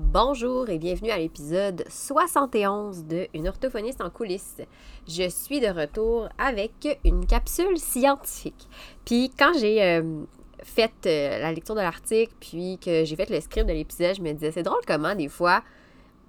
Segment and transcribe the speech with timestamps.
[0.00, 4.62] Bonjour et bienvenue à l'épisode 71 de Une orthophoniste en coulisses.
[5.08, 8.68] Je suis de retour avec une capsule scientifique.
[9.04, 10.22] Puis quand j'ai euh,
[10.62, 14.22] fait euh, la lecture de l'article, puis que j'ai fait le script de l'épisode, je
[14.22, 15.62] me disais, c'est drôle comment des fois,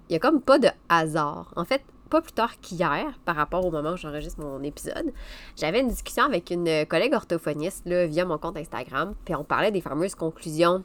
[0.08, 1.52] il y a comme pas de hasard.
[1.54, 5.12] En fait, pas plus tard qu'hier, par rapport au moment où j'enregistre mon épisode,
[5.56, 9.70] j'avais une discussion avec une collègue orthophoniste là, via mon compte Instagram, puis on parlait
[9.70, 10.82] des fameuses conclusions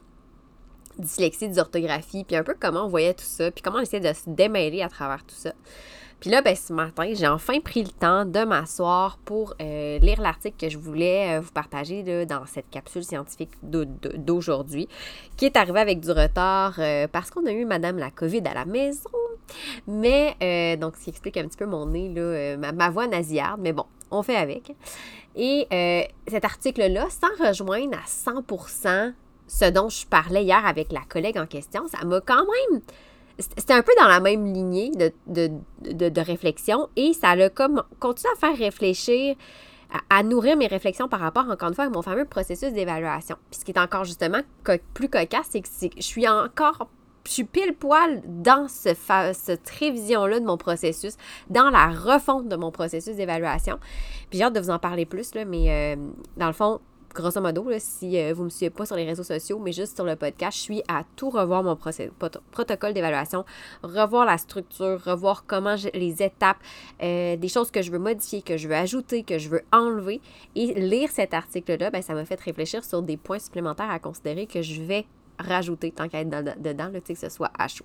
[0.98, 4.14] dyslexie, dysorthographie, puis un peu comment on voyait tout ça, puis comment on essayait de
[4.14, 5.52] se démêler à travers tout ça.
[6.20, 10.20] Puis là, ben, ce matin, j'ai enfin pris le temps de m'asseoir pour euh, lire
[10.20, 14.88] l'article que je voulais euh, vous partager là, dans cette capsule scientifique d'aujourd'hui,
[15.36, 18.54] qui est arrivé avec du retard euh, parce qu'on a eu Madame la COVID à
[18.54, 19.10] la maison.
[19.86, 23.60] Mais, donc, ce qui explique un petit peu mon nez, là, ma, ma, voix nasillarde,
[23.60, 24.74] mais bon, on fait avec.
[25.36, 25.68] Et
[26.26, 29.12] cet article-là, sans rejoindre à 100%
[29.46, 32.80] ce dont je parlais hier avec la collègue en question, ça m'a quand même.
[33.38, 34.90] C'était un peu dans la même lignée
[35.26, 39.36] de, réflexion et ça a comme continué à faire réfléchir,
[40.08, 43.36] à, nourrir mes réflexions par rapport, encore une fois, à mon fameux processus d'évaluation.
[43.50, 44.40] Puis ce qui est encore justement
[44.94, 46.88] plus cocasse, c'est que je suis encore
[47.26, 48.90] je suis pile poil dans ce
[49.32, 51.16] cette révision-là de mon processus,
[51.50, 53.78] dans la refonte de mon processus d'évaluation.
[54.30, 55.96] Puis j'ai hâte de vous en parler plus, là, mais euh,
[56.36, 56.80] dans le fond,
[57.16, 59.96] grosso modo, si euh, vous ne me suivez pas sur les réseaux sociaux, mais juste
[59.96, 63.44] sur le podcast, je suis à tout revoir mon protocole d'évaluation,
[63.82, 66.58] revoir la structure, revoir comment les étapes,
[67.02, 70.20] euh, des choses que je veux modifier, que je veux ajouter, que je veux enlever.
[70.54, 74.46] Et lire cet article-là, ben, ça m'a fait réfléchir sur des points supplémentaires à considérer
[74.46, 75.06] que je vais
[75.38, 77.84] rajouter tant qu'à être dedans, là, que ce soit à chaud.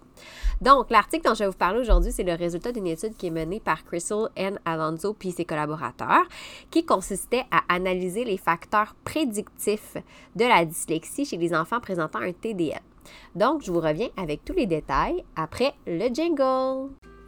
[0.61, 3.31] Donc, l'article dont je vais vous parler aujourd'hui, c'est le résultat d'une étude qui est
[3.31, 4.59] menée par Crystal N.
[4.65, 6.25] Alonso puis ses collaborateurs,
[6.69, 9.97] qui consistait à analyser les facteurs prédictifs
[10.35, 12.81] de la dyslexie chez les enfants présentant un TDL.
[13.35, 17.10] Donc, je vous reviens avec tous les détails après le jingle.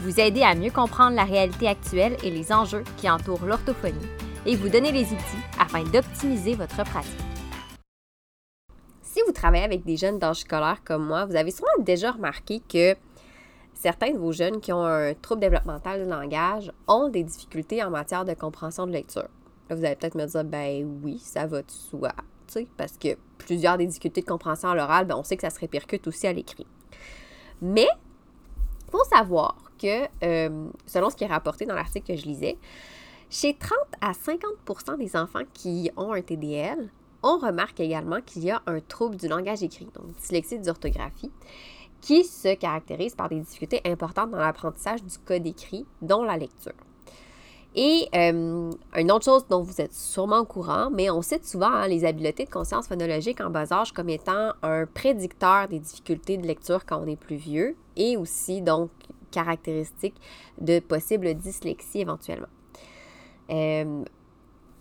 [0.00, 4.08] Vous aider à mieux comprendre la réalité actuelle et les enjeux qui entourent l'orthophonie
[4.46, 7.18] et vous donner les outils afin d'optimiser votre pratique.
[9.02, 12.60] Si vous travaillez avec des jeunes d'âge scolaire comme moi, vous avez sûrement déjà remarqué
[12.60, 12.94] que
[13.74, 17.90] certains de vos jeunes qui ont un trouble développemental du langage ont des difficultés en
[17.90, 19.28] matière de compréhension de lecture.
[19.68, 22.12] Là, vous allez peut-être me dire, ben oui, ça va de soi,
[22.76, 25.60] parce que plusieurs des difficultés de compréhension à l'oral, ben, on sait que ça se
[25.60, 26.66] répercute aussi à l'écrit.
[27.60, 27.88] Mais,
[28.86, 32.58] il faut savoir que, euh, selon ce qui est rapporté dans l'article que je lisais,
[33.30, 36.90] chez 30 à 50% des enfants qui ont un TDL,
[37.22, 41.30] on remarque également qu'il y a un trouble du langage écrit, donc dyslexie d'orthographie,
[42.00, 46.72] qui se caractérise par des difficultés importantes dans l'apprentissage du code écrit, dont la lecture.
[47.74, 51.70] Et euh, une autre chose dont vous êtes sûrement au courant, mais on cite souvent
[51.70, 56.38] hein, les habiletés de conscience phonologique en bas âge comme étant un prédicteur des difficultés
[56.38, 58.90] de lecture quand on est plus vieux et aussi donc
[59.30, 60.20] caractéristiques
[60.60, 62.48] de possible dyslexie éventuellement.
[63.50, 64.04] Euh,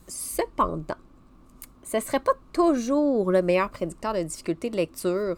[0.08, 0.96] cependant,
[1.84, 5.38] ce ne serait pas toujours le meilleur prédicteur de difficulté de lecture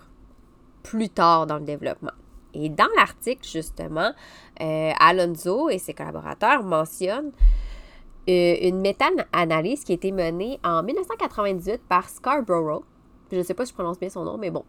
[0.84, 2.12] plus tard dans le développement.
[2.53, 4.12] Et dans l'article, justement,
[4.62, 7.31] euh, Alonso et ses collaborateurs mentionnent
[8.28, 12.84] euh, une méta-analyse qui a été menée en 1998 par Scarborough.
[13.31, 14.66] Je ne sais pas si je prononce bien son nom, mais bon,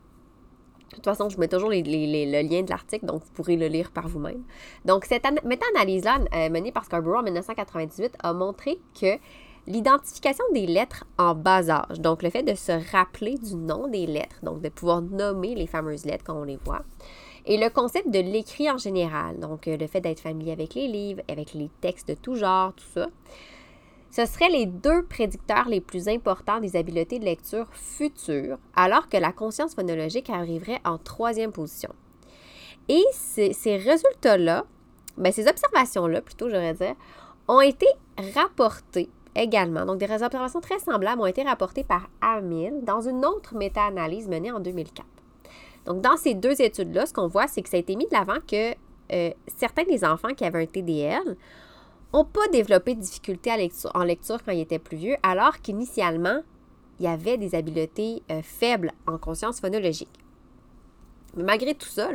[0.91, 3.91] de toute façon, je mets toujours le lien de l'article, donc vous pourrez le lire
[3.91, 4.43] par vous-même.
[4.85, 9.19] Donc, cette méta-analyse-là, euh, menée par Scarborough en 1998, a montré que
[9.67, 14.07] l'identification des lettres en bas âge, donc le fait de se rappeler du nom des
[14.07, 16.83] lettres, donc de pouvoir nommer les fameuses lettres quand on les voit,
[17.47, 20.89] et le concept de l'écrit en général, donc euh, le fait d'être familier avec les
[20.89, 23.07] livres, avec les textes de tout genre, tout ça,
[24.11, 29.17] ce seraient les deux prédicteurs les plus importants des habiletés de lecture futures, alors que
[29.17, 31.95] la conscience phonologique arriverait en troisième position.
[32.89, 34.65] Et ces, résultats-là,
[35.17, 36.97] ben ces observations-là, plutôt, j'aurais dire,
[37.47, 37.87] ont été
[38.35, 39.87] rapportées également.
[39.87, 44.51] Donc, des observations très semblables ont été rapportées par Amil dans une autre méta-analyse menée
[44.51, 45.07] en 2004.
[45.87, 48.13] Donc, dans ces deux études-là, ce qu'on voit, c'est que ça a été mis de
[48.13, 48.75] l'avant que
[49.13, 51.37] euh, certains des enfants qui avaient un TDL
[52.13, 53.51] n'ont pas développé de difficultés
[53.95, 56.43] en lecture quand ils étaient plus vieux, alors qu'initialement,
[56.99, 60.09] il y avait des habiletés euh, faibles en conscience phonologique.
[61.37, 62.09] Malgré tout ça,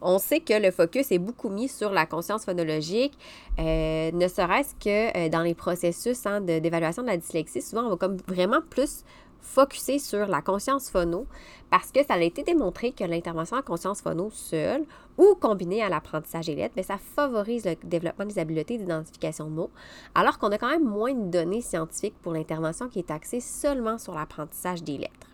[0.00, 3.16] on sait que le focus est beaucoup mis sur la conscience phonologique,
[3.58, 7.62] euh, ne serait-ce que euh, dans les processus hein, d'évaluation de, la dyslexie.
[7.62, 9.04] Souvent, on va vraiment plus
[9.40, 11.26] focuser sur la conscience phono
[11.68, 14.84] parce que ça a été démontré que l'intervention en conscience phono seule
[15.18, 19.50] ou combinée à l'apprentissage des lettres, bien, ça favorise le développement des habiletés d'identification de
[19.50, 19.70] mots,
[20.14, 23.98] alors qu'on a quand même moins de données scientifiques pour l'intervention qui est axée seulement
[23.98, 25.26] sur l'apprentissage des lettres.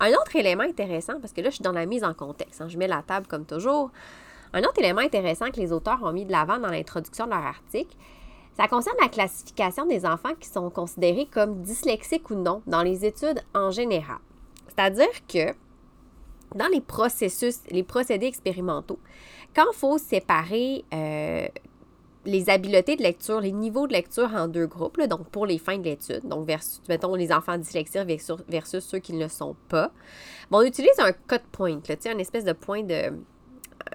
[0.00, 2.68] Un autre élément intéressant, parce que là, je suis dans la mise en contexte, hein,
[2.68, 3.90] je mets la table comme toujours.
[4.52, 7.46] Un autre élément intéressant que les auteurs ont mis de l'avant dans l'introduction de leur
[7.46, 7.96] article,
[8.56, 13.04] ça concerne la classification des enfants qui sont considérés comme dyslexiques ou non dans les
[13.06, 14.18] études en général.
[14.68, 15.54] C'est-à-dire que
[16.54, 18.98] dans les processus, les procédés expérimentaux,
[19.54, 21.46] quand il faut séparer euh,
[22.24, 25.78] les habiletés de lecture, les niveaux de lecture en deux groupes, donc pour les fins
[25.78, 28.06] de l'étude, donc versus, mettons, les enfants dyslexiques
[28.48, 29.90] versus, ceux qui ne le sont pas,
[30.50, 33.12] on utilise un cut point, là, un espèce de point de,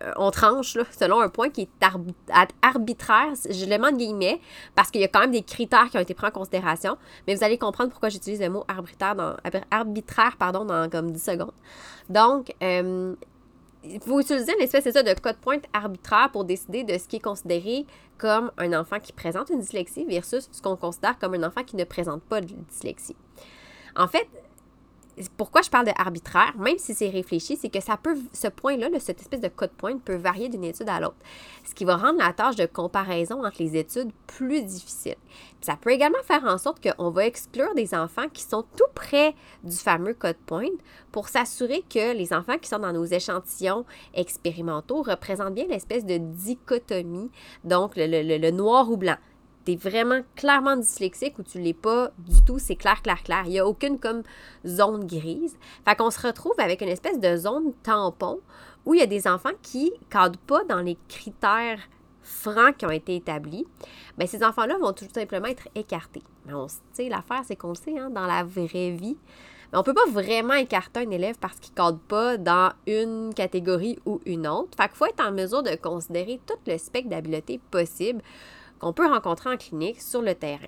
[0.02, 1.86] euh, on tranche selon un point qui est
[2.62, 4.42] arbitraire, je le mets en guillemets,
[4.76, 7.36] parce qu'il y a quand même des critères qui ont été pris en considération, mais
[7.36, 9.36] vous allez comprendre pourquoi j'utilise le mot arbitraire dans,
[9.72, 11.54] arbitraire pardon, dans comme 10 secondes.
[12.10, 13.16] Donc, euh,
[13.90, 17.22] il faut utiliser une espèce de code point arbitraire pour décider de ce qui est
[17.22, 17.86] considéré
[18.18, 21.76] comme un enfant qui présente une dyslexie versus ce qu'on considère comme un enfant qui
[21.76, 23.16] ne présente pas de dyslexie.
[23.96, 24.28] En fait,
[25.36, 28.88] pourquoi je parle de arbitraire, même si c'est réfléchi, c'est que ça peut, ce point-là,
[29.00, 31.18] cette espèce de code point peut varier d'une étude à l'autre,
[31.64, 35.16] ce qui va rendre la tâche de comparaison entre les études plus difficile.
[35.62, 39.34] ça peut également faire en sorte qu'on va exclure des enfants qui sont tout près
[39.64, 40.70] du fameux code point
[41.12, 46.18] pour s'assurer que les enfants qui sont dans nos échantillons expérimentaux représentent bien l'espèce de
[46.18, 47.32] dichotomie,
[47.64, 49.18] donc le noir ou blanc
[49.76, 53.44] vraiment clairement dyslexique ou tu l'es pas du tout, c'est clair, clair, clair.
[53.46, 54.24] Il n'y a aucune comme
[54.66, 55.58] zone grise.
[55.86, 58.40] Fait qu'on se retrouve avec une espèce de zone tampon
[58.86, 61.80] où il y a des enfants qui ne cadrent pas dans les critères
[62.22, 63.66] francs qui ont été établis.
[64.18, 66.24] Bien, ces enfants-là vont tout simplement être écartés.
[66.46, 69.18] Mais on sait, l'affaire, c'est qu'on sait, hein, dans la vraie vie,
[69.72, 72.72] mais on ne peut pas vraiment écarter un élève parce qu'il ne cadre pas dans
[72.86, 74.78] une catégorie ou une autre.
[74.78, 78.22] Fait qu'il faut être en mesure de considérer tout le spectre d'habileté possible
[78.80, 80.68] qu'on peut rencontrer en clinique sur le terrain.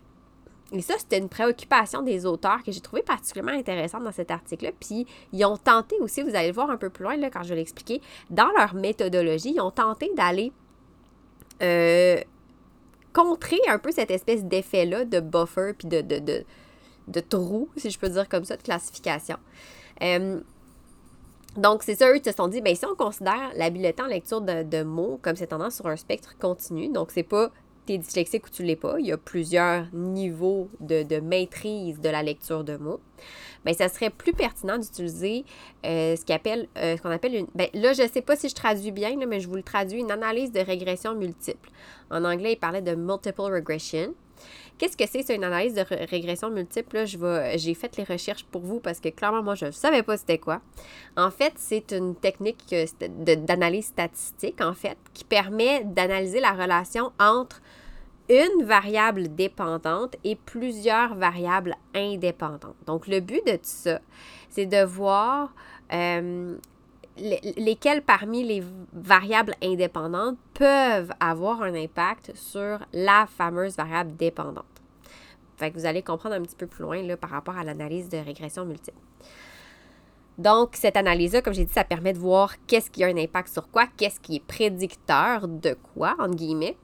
[0.72, 4.72] Et ça, c'était une préoccupation des auteurs que j'ai trouvé particulièrement intéressante dans cet article-là.
[4.80, 7.44] Puis, ils ont tenté aussi, vous allez le voir un peu plus loin là, quand
[7.44, 10.52] je vais l'expliquer, dans leur méthodologie, ils ont tenté d'aller
[11.64, 12.20] euh,
[13.14, 18.10] contrer un peu cette espèce d'effet-là de buffer puis de, de, trou, si je peux
[18.10, 19.38] dire comme ça, de classification.
[20.04, 20.40] Euh,
[21.58, 24.42] donc, c'est ça, eux, ils se sont dit, bien, si on considère l'habileté en lecture
[24.42, 27.50] de, de mots comme c'est tendance sur un spectre continu, donc c'est pas
[27.90, 32.00] tu es dyslexique ou tu ne l'es pas, il y a plusieurs niveaux de, maîtrise
[32.00, 33.00] de la lecture de mots,
[33.66, 35.44] bien, ça serait plus pertinent d'utiliser
[35.86, 37.48] euh, ce qu'on appelle, euh, une.
[37.56, 40.00] Ben, là, je ne sais pas si je traduis bien, mais je vous le traduis
[40.00, 41.70] une analyse de régression multiple.
[42.12, 44.14] En anglais, il parlait de multiple regression.
[44.78, 47.04] Qu'est-ce que c'est, c'est une analyse de régression multiple?
[47.06, 50.38] j'ai fait les recherches pour vous parce que clairement, moi, je ne savais pas c'était
[50.38, 50.62] quoi.
[51.18, 57.62] En fait, c'est une technique d'analyse statistique, en fait, qui permet d'analyser la relation entre
[58.30, 62.76] une variable dépendante et plusieurs variables indépendantes.
[62.86, 64.00] Donc, le but de tout ça,
[64.50, 65.54] c'est de voir
[65.92, 66.56] euh,
[67.18, 74.66] lesquelles parmi les variables indépendantes peuvent avoir un impact sur la fameuse variable dépendante.
[75.58, 78.10] Fait que vous allez comprendre un petit peu plus loin là, par rapport à l'analyse
[78.10, 78.98] de régression multiple.
[80.38, 83.50] Donc, cette analyse-là, comme j'ai dit, ça permet de voir qu'est-ce qui a un impact
[83.50, 86.78] sur quoi, qu'est-ce qui est prédicteur de quoi, entre guillemets.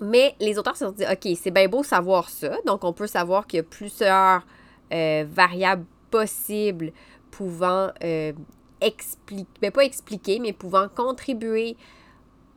[0.00, 2.56] Mais les auteurs se sont dit, OK, c'est bien beau savoir ça.
[2.66, 4.44] Donc, on peut savoir qu'il y a plusieurs
[4.92, 6.92] euh, variables possibles
[7.30, 8.32] pouvant euh,
[8.80, 11.76] expliquer, mais pas expliquer, mais pouvant contribuer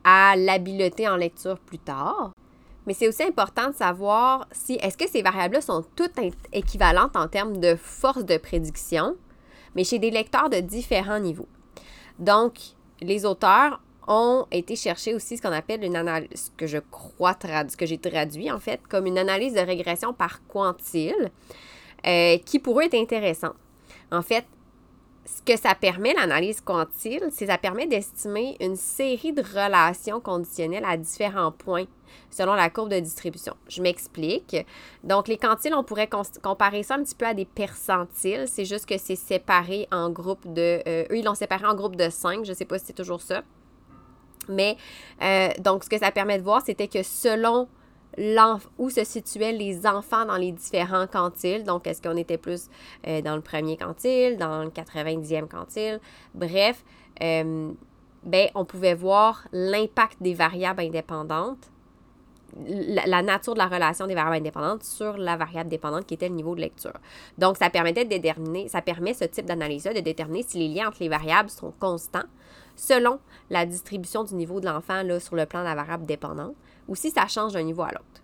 [0.03, 2.31] à l'habileté en lecture plus tard.
[2.85, 6.17] Mais c'est aussi important de savoir si est-ce que ces variables-là sont toutes
[6.53, 9.17] équivalentes en termes de force de prédiction,
[9.75, 11.49] mais chez des lecteurs de différents niveaux.
[12.19, 12.59] Donc,
[13.01, 17.33] les auteurs ont été chercher aussi ce qu'on appelle une analyse, ce que je crois
[17.33, 21.31] traduire, ce que j'ai traduit en fait, comme une analyse de régression par quantile,
[22.05, 23.53] euh, qui pour eux est intéressant.
[24.11, 24.45] En fait,
[25.25, 30.21] ce que ça permet, l'analyse quantile, c'est que ça permet d'estimer une série de relations
[30.21, 31.85] conditionnelles à différents points
[32.29, 33.55] selon la courbe de distribution.
[33.67, 34.55] Je m'explique.
[35.03, 36.09] Donc, les quantiles, on pourrait
[36.41, 38.45] comparer ça un petit peu à des percentiles.
[38.47, 40.81] C'est juste que c'est séparé en groupes de...
[40.87, 42.45] Euh, eux, ils l'ont séparé en groupes de 5.
[42.45, 43.43] Je ne sais pas si c'est toujours ça.
[44.49, 44.77] Mais
[45.21, 47.67] euh, donc, ce que ça permet de voir, c'était que selon
[48.77, 51.63] où se situaient les enfants dans les différents quantiles.
[51.63, 52.67] Donc, est-ce qu'on était plus
[53.07, 55.99] euh, dans le premier quantile, dans le 90e quantile?
[56.33, 56.83] Bref,
[57.21, 57.71] euh,
[58.23, 61.69] ben, on pouvait voir l'impact des variables indépendantes,
[62.65, 66.35] la, nature de la relation des variables indépendantes sur la variable dépendante qui était le
[66.35, 66.97] niveau de lecture.
[67.37, 70.87] Donc, ça permettait de déterminer, ça permet ce type d'analyse-là de déterminer si les liens
[70.87, 72.25] entre les variables sont constants
[72.77, 73.19] selon
[73.49, 76.55] la distribution du niveau de l'enfant sur le plan de la variable dépendante
[76.87, 78.21] ou si ça change d'un niveau à l'autre.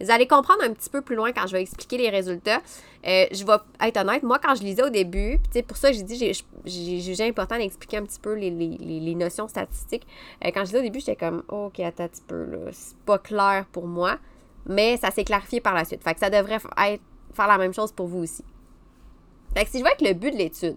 [0.00, 2.60] Vous allez comprendre un petit peu plus loin quand je vais expliquer les résultats.
[3.06, 6.32] Euh, je vais être honnête, moi, quand je lisais au début, pour ça, j'ai dit,
[6.64, 10.06] j'ai jugé important d'expliquer un petit peu les, notions statistiques.
[10.44, 12.96] Euh, quand je lisais au début, j'étais comme, OK, attends un petit peu, là, c'est
[12.98, 14.18] pas clair pour moi,
[14.66, 16.02] mais ça s'est clarifié par la suite.
[16.02, 16.58] Fait que ça devrait
[16.88, 18.44] être, faire la même chose pour vous aussi.
[19.54, 20.76] Fait que si je vois avec le but de l'étude.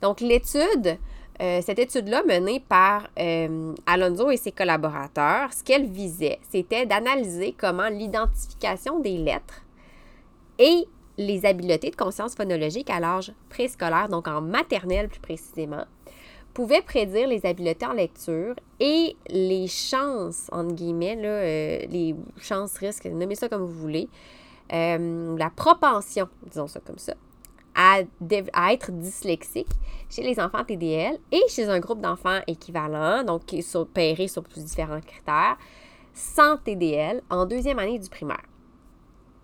[0.00, 0.98] Donc, l'étude,
[1.40, 7.54] euh, cette étude-là, menée par euh, Alonso et ses collaborateurs, ce qu'elle visait, c'était d'analyser
[7.56, 9.62] comment l'identification des lettres
[10.58, 15.84] et les habiletés de conscience phonologique à l'âge préscolaire, donc en maternelle plus précisément,
[16.52, 23.06] pouvaient prédire les habiletés en lecture et les chances, entre guillemets, euh, les chances, risques,
[23.06, 24.10] nommez ça comme vous voulez,
[24.70, 27.14] la propension, disons ça comme ça,
[27.74, 28.00] à,
[28.72, 29.70] être dyslexique
[30.08, 34.42] chez les enfants TDL et chez un groupe d'enfants équivalents, donc qui sont payés sur
[34.42, 35.56] plus différents critères,
[36.12, 38.42] sans TDL en deuxième année du primaire.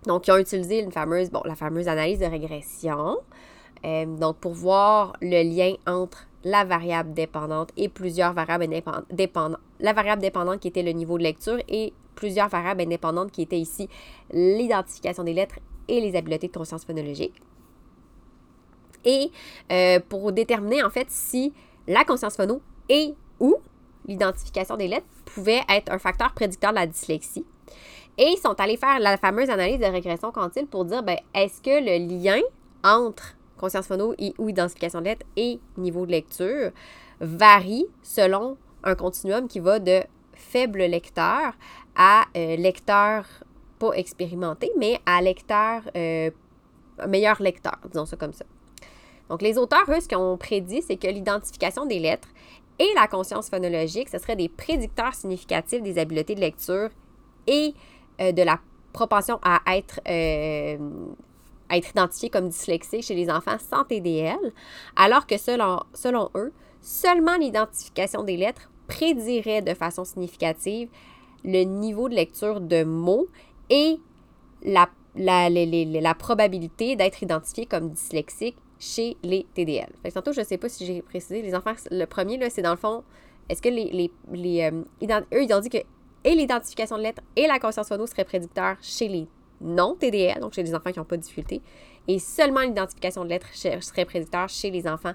[0.05, 3.17] Donc, ils ont utilisé une fameuse, bon, la fameuse analyse de régression,
[3.85, 9.59] euh, donc pour voir le lien entre la variable dépendante et plusieurs variables indépendantes.
[9.79, 13.59] La variable dépendante qui était le niveau de lecture et plusieurs variables indépendantes qui étaient
[13.59, 13.89] ici
[14.31, 17.41] l'identification des lettres et les habiletés de conscience phonologique
[19.07, 19.31] et
[19.71, 21.53] euh, pour déterminer en fait si
[21.87, 23.55] la conscience phono et ou
[24.05, 27.45] l'identification des lettres pouvait être un facteur prédicteur de la dyslexie.
[28.17, 31.61] Et ils sont allés faire la fameuse analyse de régression quantile pour dire ben, est-ce
[31.61, 32.41] que le lien
[32.83, 36.71] entre conscience phono et ou identification de lettres et niveau de lecture
[37.19, 40.01] varie selon un continuum qui va de
[40.33, 41.53] faible lecteur
[41.95, 43.25] à euh, lecteur
[43.79, 46.31] pas expérimenté, mais à lecteur euh,
[47.07, 48.45] meilleur lecteur, disons ça comme ça.
[49.29, 52.29] Donc, les auteurs, eux, ce qu'ils ont prédit, c'est que l'identification des lettres
[52.79, 56.89] et la conscience phonologique, ce seraient des prédicteurs significatifs des habiletés de lecture
[57.47, 57.73] et
[58.21, 58.59] euh, de la
[58.93, 60.77] propension à être, euh,
[61.71, 64.37] identifié comme dyslexique chez les enfants sans TDL,
[64.95, 70.89] alors que selon, eux, seulement l'identification des lettres prédirait de façon significative
[71.43, 73.27] le niveau de lecture de mots
[73.69, 73.97] et
[74.63, 79.89] la, la, la probabilité d'être identifié comme dyslexique chez les TDL.
[80.01, 82.49] Fait que tantôt, je ne sais pas si j'ai précisé, les enfants, le premier, là,
[82.49, 83.03] c'est dans le fond,
[83.49, 84.81] est-ce que les, les, euh,
[85.33, 85.77] eux, ils ont dit que
[86.23, 89.27] et l'identification de lettres et la conscience phono seraient prédicteurs chez les
[89.61, 91.61] non-TDL, donc chez les enfants qui n'ont pas de difficulté,
[92.07, 95.13] et seulement l'identification de lettres serait prédicteur chez les enfants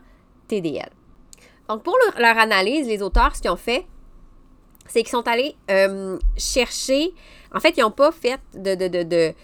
[0.48, 0.90] TDL.
[1.68, 3.86] Donc, pour leur, analyse, les auteurs, ce qu'ils ont fait,
[4.86, 7.12] c'est qu'ils sont allés euh, chercher,
[7.54, 9.34] en fait, ils n'ont pas fait de, de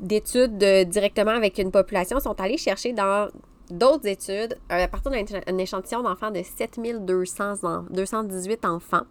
[0.00, 3.28] d'études directement avec une population sont allés chercher dans
[3.70, 9.02] d'autres études euh, à partir d'un échantillon d'enfants de 7200 218 enfants.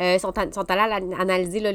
[0.00, 1.72] Euh, sont, sont allés analyser euh,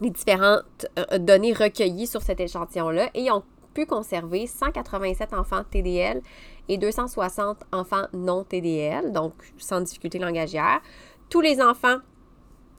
[0.00, 0.86] les différentes
[1.18, 3.42] données recueillies sur cet échantillon-là et ont
[3.74, 6.20] pu conserver 187 enfants TDL
[6.68, 10.80] et 260 enfants non TDL, donc sans difficulté langagière.
[11.28, 11.98] Tous les enfants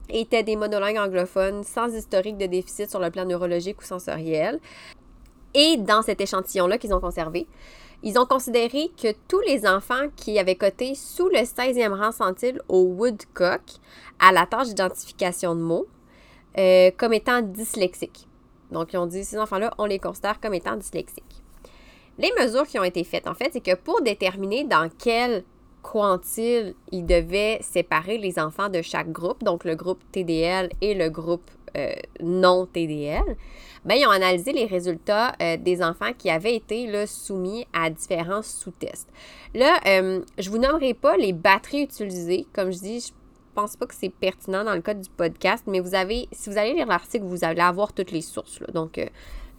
[0.09, 4.59] étaient des monolingues anglophones sans historique de déficit sur le plan neurologique ou sensoriel.
[5.53, 7.47] Et dans cet échantillon-là qu'ils ont conservé,
[8.01, 12.61] ils ont considéré que tous les enfants qui avaient coté sous le 16e rang centile
[12.67, 13.61] au Woodcock
[14.19, 15.87] à la tâche d'identification de mots
[16.57, 18.27] euh, comme étant dyslexiques.
[18.71, 21.43] Donc, ils ont dit, ces enfants-là, on les considère comme étant dyslexiques.
[22.17, 25.43] Les mesures qui ont été faites, en fait, c'est que pour déterminer dans quel
[25.83, 31.09] quantile, ils devaient séparer les enfants de chaque groupe, donc le groupe TDL et le
[31.09, 33.35] groupe euh, non TDL,
[33.83, 38.43] bien, ils ont analysé les résultats euh, des enfants qui avaient été soumis à différents
[38.43, 39.09] sous-tests.
[39.55, 42.45] Là, euh, je vous nommerai pas les batteries utilisées.
[42.53, 43.11] Comme je dis, je
[43.55, 46.57] pense pas que c'est pertinent dans le cas du podcast, mais vous avez, si vous
[46.57, 48.59] allez lire l'article, vous allez avoir toutes les sources.
[48.71, 48.99] Donc,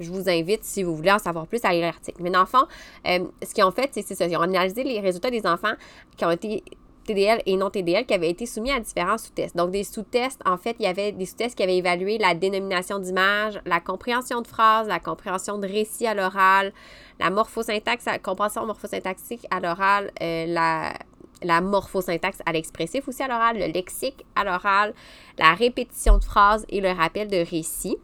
[0.00, 2.22] je vous invite, si vous voulez en savoir plus, à lire l'article.
[2.22, 2.66] Mais dans le fond,
[3.06, 4.26] euh, ce qu'ils ont fait, c'est ça.
[4.26, 5.74] Ils ont analysé les résultats des enfants
[6.16, 6.62] qui ont été
[7.04, 9.56] TDL et non TDL qui avaient été soumis à différents sous-tests.
[9.56, 12.98] Donc, des sous-tests, en fait, il y avait des sous-tests qui avaient évalué la dénomination
[12.98, 16.72] d'image, la compréhension de phrases, la compréhension de récits à l'oral,
[17.20, 20.94] la morphosyntaxe, la compréhension morphosyntaxique à l'oral, euh, la,
[21.42, 24.94] la morphosyntaxe à l'expressif aussi à l'oral, le lexique à l'oral,
[25.38, 27.98] la répétition de phrases et le rappel de récits.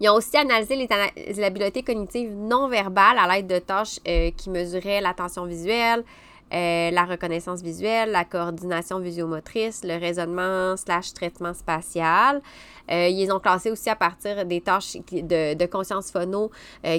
[0.00, 5.00] Ils ont aussi analysé les, cognitives non verbales à l'aide de tâches euh, qui mesuraient
[5.00, 6.04] l'attention visuelle,
[6.52, 12.42] euh, la reconnaissance visuelle, la coordination visiomotrice, le raisonnement slash traitement spatial.
[12.90, 16.50] Euh, ils ont classés aussi à partir des tâches de, conscience phono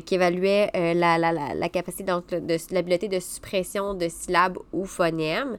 [0.05, 5.57] qui évaluaient la, la, la, capacité, donc, de, l'habileté de suppression de syllabes ou phonèmes.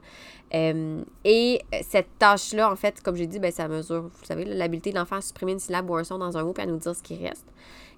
[0.52, 4.96] Et cette tâche-là, en fait, comme j'ai dit, ben, ça mesure, vous savez, l'habileté de
[4.96, 6.94] l'enfant à supprimer une syllabe ou un son dans un mot et à nous dire
[6.94, 7.46] ce qui reste.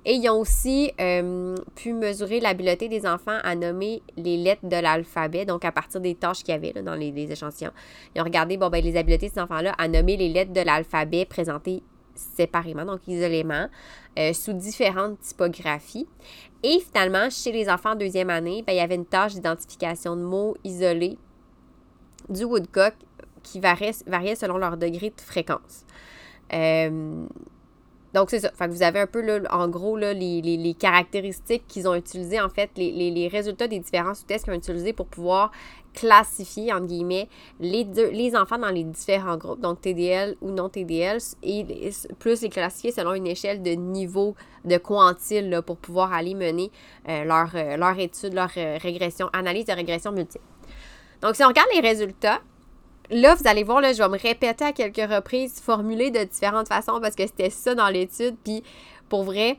[0.06, 4.76] Et ils ont aussi euh, pu mesurer l'habileté des enfants à nommer les lettres de
[4.76, 7.73] l'alphabet, donc à partir des tâches qu'il y avait dans les, échantillons.
[8.14, 10.61] Ils ont regardé bon, ben, les habiletés de ces enfants-là à nommer les lettres de
[10.61, 11.82] l'alphabet présentées
[12.14, 13.68] séparément, donc isolément,
[14.18, 16.06] euh, sous différentes typographies.
[16.62, 20.16] Et finalement, chez les enfants en deuxième année, ben, il y avait une tâche d'identification
[20.16, 21.18] de mots isolés
[22.28, 22.94] du woodcock
[23.42, 23.92] qui variait,
[24.34, 25.84] selon leur degré de fréquence.
[26.52, 27.26] Euh,
[28.14, 28.52] donc, c'est ça.
[28.68, 32.48] Vous avez un peu, là, en gros, là, les, les, caractéristiques qu'ils ont utilisées, en
[32.48, 35.50] fait, les, les résultats des différents sous-tests qu'ils ont utilisés pour pouvoir
[35.94, 37.28] classifier, entre guillemets,
[37.58, 41.90] les, deux, les enfants dans les différents groupes, donc TDL ou non TDL, et
[42.20, 46.70] plus les classifier selon une échelle de niveau de quantile là, pour pouvoir aller mener
[47.08, 50.44] euh, leur, euh, leur étude, leur régression, analyse de régression multiple.
[51.24, 52.40] Donc, si on regarde les résultats,
[53.10, 56.68] Là, vous allez voir, là, je vais me répéter à quelques reprises, formuler de différentes
[56.68, 58.36] façons parce que c'était ça dans l'étude.
[58.42, 58.62] Puis,
[59.08, 59.58] pour vrai,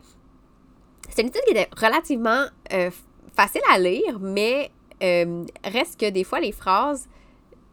[1.09, 2.89] c'est une étude qui était relativement euh,
[3.35, 4.71] facile à lire, mais
[5.03, 7.07] euh, reste que des fois, les phrases,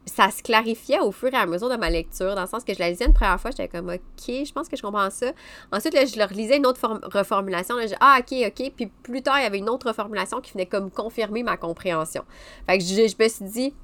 [0.04, 2.74] ça se clarifiait au fur et à mesure de ma lecture, dans le sens que
[2.74, 5.32] je la lisais une première fois, j'étais comme, OK, je pense que je comprends ça.
[5.70, 7.76] Ensuite, là, je leur lisais une autre reformulation.
[7.76, 8.72] Là, ah, OK, OK.
[8.76, 12.24] Puis plus tard, il y avait une autre reformulation qui venait comme confirmer ma compréhension.
[12.66, 13.74] Fait que je, je me suis dit,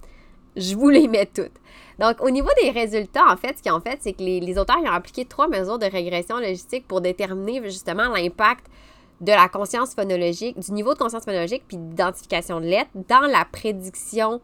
[0.57, 1.53] je vous les mets toutes.
[1.99, 4.79] Donc, au niveau des résultats, en fait, ce qu'ils ont fait, c'est que les, auteurs
[4.79, 8.67] ont appliqué trois mesures de régression logistique pour déterminer justement l'impact
[9.21, 13.45] de la conscience phonologique, du niveau de conscience phonologique puis d'identification de lettres dans la
[13.45, 14.41] prédiction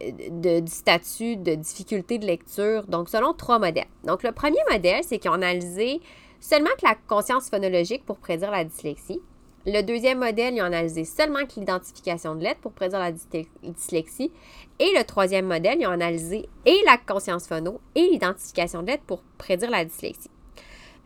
[0.00, 3.86] de, du statut de difficulté de lecture, donc selon trois modèles.
[4.04, 6.00] Donc, le premier modèle, c'est qu'ils ont analysé
[6.40, 9.20] seulement que la conscience phonologique pour prédire la dyslexie.
[9.68, 14.30] Le deuxième modèle, ils ont analysé seulement que l'identification de lettres pour prédire la dyslexie.
[14.78, 19.02] Et le troisième modèle, ils ont analysé et la conscience phono et l'identification de lettres
[19.06, 20.30] pour prédire la dyslexie.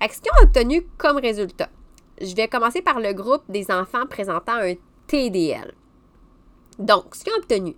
[0.03, 1.71] ce qu'ils ont obtenu comme résultat,
[2.21, 4.75] je vais commencer par le groupe des enfants présentant un
[5.07, 5.73] TDL.
[6.79, 7.75] Donc, ce qu'ils ont obtenu,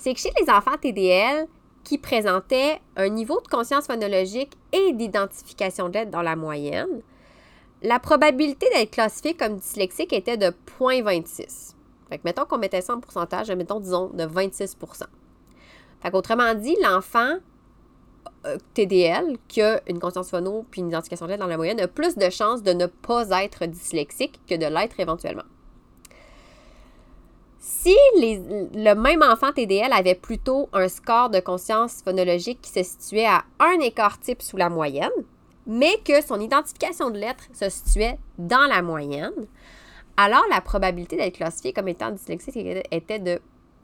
[0.00, 1.46] c'est que chez les enfants TDL
[1.84, 7.02] qui présentaient un niveau de conscience phonologique et d'identification de lettres dans la moyenne,
[7.82, 11.74] la probabilité d'être classifié comme dyslexique était de 0.26.
[12.08, 15.04] Fait mettons qu'on mettait ça en pourcentage, mettons disons de 26%
[16.02, 17.36] Fait qu'autrement dit, l'enfant
[18.46, 21.78] euh, TDL qui a une conscience phono puis une identification de lettres dans la moyenne
[21.78, 25.44] a plus de chances de ne pas être dyslexique que de l'être éventuellement.
[27.62, 33.26] Si le même enfant TDL avait plutôt un score de conscience phonologique qui se situait
[33.26, 35.10] à un écart type sous la moyenne,
[35.66, 39.46] mais que son identification de lettres se situait dans la moyenne,
[40.16, 42.56] alors la probabilité d'être classifié comme étant dyslexique
[42.90, 43.38] était de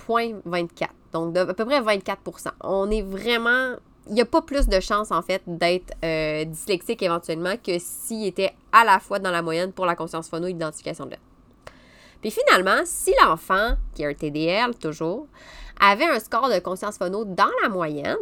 [0.09, 3.77] 0.24, donc à peu près 24% On est vraiment...
[4.09, 8.25] Il n'y a pas plus de chances, en fait, d'être euh, dyslexique éventuellement que s'il
[8.25, 11.23] était à la fois dans la moyenne pour la conscience phono et l'identification de lettres.
[12.27, 15.29] Puis finalement, si l'enfant, qui a un TDL toujours,
[15.79, 18.17] avait un score de conscience phono dans la moyenne,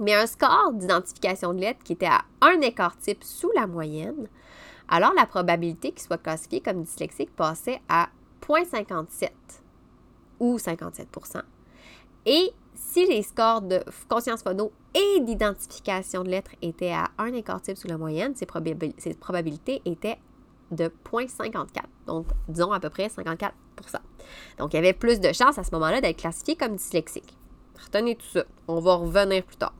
[0.00, 4.26] mais un score d'identification de lettres qui était à un écart type sous la moyenne,
[4.88, 8.08] alors la probabilité qu'il soit classifié comme dyslexique passait à
[8.44, 9.28] 0.57
[10.40, 11.42] ou 57%
[12.26, 17.62] Et si les scores de conscience phono et d'identification de lettres étaient à un écart
[17.62, 20.18] type sous la moyenne, ces, probabilités étaient
[20.70, 21.66] de 0.54.
[22.06, 23.52] Donc, disons à peu près 54%
[24.58, 27.36] Donc, il y avait plus de chances à ce moment-là d'être classifié comme dyslexique.
[27.82, 28.44] Retenez tout ça.
[28.66, 29.74] On va revenir plus tard.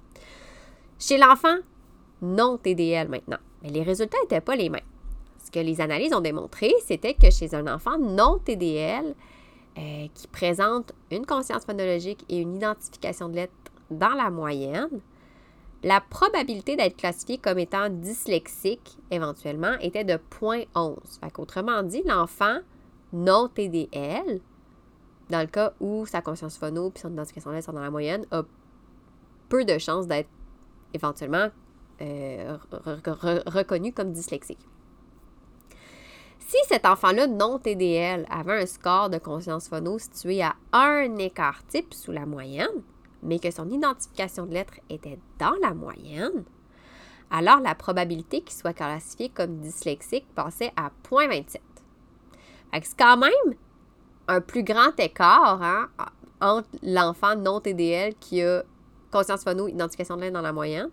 [0.99, 1.57] Chez l'enfant,
[2.23, 3.39] non TDL maintenant.
[3.63, 4.81] Mais les résultats n'étaient pas les mêmes.
[5.45, 9.15] Ce que les analyses ont démontré, c'était que chez un enfant non TDL,
[9.79, 13.53] euh, qui présente une conscience phonologique et une identification de lettres
[13.91, 14.89] dans la moyenne,
[15.83, 20.97] la probabilité d'être classifié comme étant dyslexique, éventuellement, était de 0.11.
[21.39, 22.59] Autrement dit, l'enfant
[23.13, 24.41] non TDL,
[25.31, 27.91] dans le cas où sa conscience phono et son identification de lettres sont dans la
[27.91, 28.43] moyenne, a
[29.49, 30.29] peu de chances d'être
[30.95, 31.49] éventuellement
[32.01, 32.57] euh,
[33.47, 34.67] reconnu comme dyslexique.
[36.39, 41.63] Si cet enfant-là non TDL avait un score de conscience phono situé à un écart
[41.67, 42.83] type sous la moyenne,
[43.23, 46.45] mais que son identification de lettres était dans la moyenne,
[47.31, 51.57] alors la probabilité qu'il soit classifié comme dyslexique passait à 0.27.
[52.73, 53.55] C'est quand même
[54.29, 55.89] un plus grand écart hein,
[56.41, 58.63] entre l'enfant non TDL qui a
[59.11, 60.91] conscience phono, identification de l'aide dans la moyenne,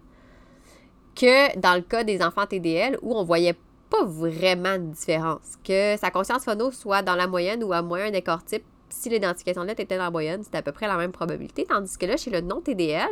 [1.15, 3.57] que dans le cas des enfants TDL où on voyait
[3.89, 5.57] pas vraiment de différence.
[5.63, 9.63] Que sa conscience phono soit dans la moyenne ou à moins un type, si l'identification
[9.63, 11.65] de lettre était dans la moyenne, c'était à peu près la même probabilité.
[11.65, 13.11] Tandis que là, chez le non-TDL,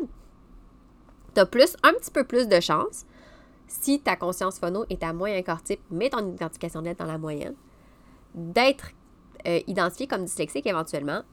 [1.34, 3.06] tu as plus, un petit peu plus de chance
[3.68, 7.04] si ta conscience phono est à moins un quart type, mais ton identification de lettre
[7.04, 7.56] dans la moyenne,
[8.36, 8.92] d'être
[9.48, 11.24] euh, identifié comme dyslexique éventuellement,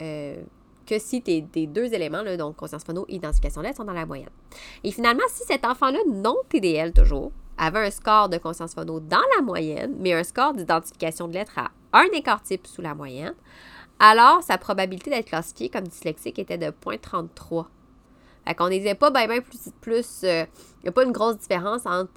[0.00, 0.42] euh,
[0.86, 3.92] que si tes, deux éléments, là, donc conscience phono et identification de lettre, sont dans
[3.92, 4.30] la moyenne.
[4.82, 9.20] Et finalement, si cet enfant-là, non TDL toujours, avait un score de conscience phono dans
[9.36, 13.34] la moyenne, mais un score d'identification de lettres à un écart type sous la moyenne,
[13.98, 17.66] alors sa probabilité d'être classifié comme dyslexique était de 0.33.
[18.46, 19.70] Fait qu'on n'était pas bien plus.
[19.80, 20.44] plus il euh,
[20.82, 22.12] n'y a pas une grosse différence entre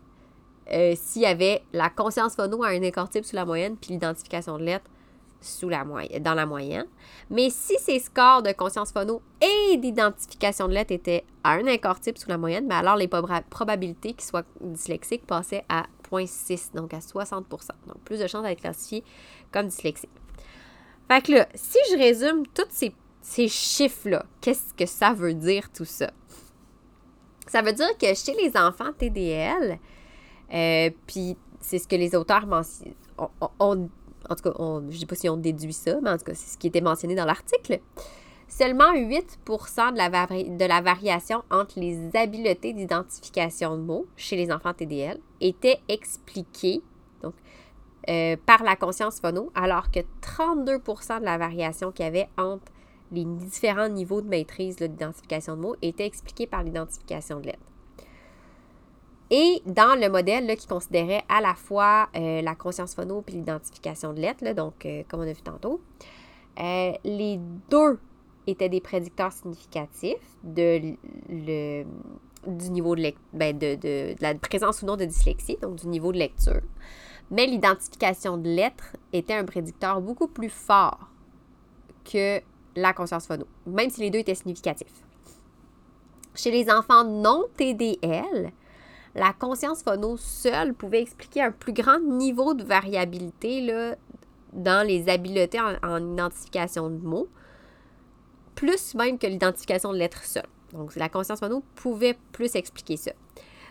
[0.72, 3.92] euh, s'il y avait la conscience phono à un écart type sous la moyenne puis
[3.92, 4.90] l'identification de lettres
[5.42, 5.84] sous la
[6.20, 6.86] dans la moyenne.
[7.30, 12.00] Mais si ces scores de conscience phono et d'identification de lettres étaient à un écart
[12.00, 13.10] type sous la moyenne, ben alors les
[13.50, 17.44] probabilités qu'il soit dyslexique passaient à 0.6, donc à 60%
[17.88, 19.04] Donc plus de chances d'être classifié
[19.52, 20.10] comme dyslexique.
[21.08, 25.72] Fait que là, si je résume tous ces, ces chiffres-là, qu'est-ce que ça veut dire
[25.72, 26.12] tout ça?
[27.48, 29.78] Ça veut dire que chez les enfants TDL,
[30.54, 35.16] euh, puis c'est ce que les auteurs mentionnent, en tout cas, je ne sais pas
[35.16, 37.80] si on déduit ça, mais en tout cas, c'est ce qui était mentionné dans l'article.
[38.52, 44.52] Seulement 8 de la, de la variation entre les habiletés d'identification de mots chez les
[44.52, 46.82] enfants TDL était expliquée
[48.10, 52.66] euh, par la conscience phono, alors que 32% de la variation qu'il y avait entre
[53.14, 57.72] les différents niveaux de maîtrise d'identification de mots était expliquée par l'identification de lettres.
[59.30, 64.12] Et dans le modèle qui considérait à la fois euh, la conscience phono et l'identification
[64.12, 65.80] de lettres, donc euh, comme on a vu tantôt,
[66.58, 67.98] les deux
[68.52, 70.96] étaient des prédicteurs significatifs de,
[71.30, 71.84] le,
[72.48, 72.96] du niveau
[73.34, 76.62] ben, de, de, la présence ou non de dyslexie, donc du niveau de lecture.
[77.30, 81.08] Mais l'identification de lettres était un prédicteur beaucoup plus fort
[82.04, 82.42] que
[82.76, 85.06] la conscience phono, même si les deux étaient significatifs.
[86.36, 88.52] Chez les enfants non TDL,
[89.16, 93.96] la conscience phono seule pouvait expliquer un plus grand niveau de variabilité là,
[94.54, 97.28] dans les habiletés en, identification de mots,
[98.56, 100.44] plus même que l'identification de lettres seules.
[100.74, 103.12] Donc, la conscience phono pouvait plus expliquer ça.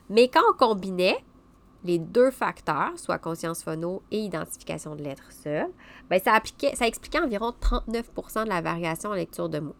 [0.09, 1.25] Mais quand on combinait
[1.85, 5.71] les deux facteurs, soit conscience phono et identification de lettres seules,
[6.11, 9.77] bien, ça, expliquait environ 39% de la variation en lecture de mots.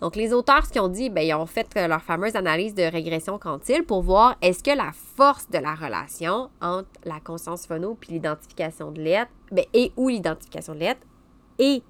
[0.00, 2.74] Donc, les auteurs, ce qu'ils ont dit, bien, ils ont fait euh, leur fameuse analyse
[2.74, 7.66] de régression quantile pour voir est-ce que la force de la relation entre la conscience
[7.66, 11.00] phono puis l'identification de lettres, bien, et ou l'identification de lettres,
[11.58, 11.82] et